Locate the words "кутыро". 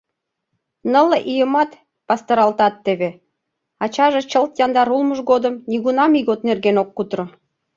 6.97-7.25